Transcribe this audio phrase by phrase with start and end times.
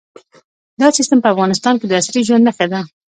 [0.81, 2.81] دا سیستم په افغانستان کې د عصري ژوند نښه ده.